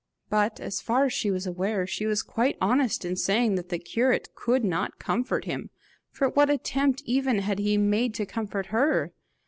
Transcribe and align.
But, 0.31 0.59
as 0.59 0.81
far 0.81 1.05
as 1.05 1.13
she 1.13 1.29
was 1.29 1.45
aware, 1.45 1.85
she 1.85 2.07
was 2.07 2.23
quite 2.23 2.57
honest 2.59 3.05
in 3.05 3.15
saying 3.15 3.53
that 3.53 3.69
the 3.69 3.77
curate 3.77 4.29
could 4.33 4.63
not 4.65 4.97
comfort 4.97 5.45
him 5.45 5.69
for 6.09 6.29
what 6.29 6.49
attempt 6.49 7.03
even 7.05 7.37
had 7.37 7.59
he 7.59 7.77
made 7.77 8.15
to 8.15 8.25
comfort 8.25 8.65
her? 8.73 9.13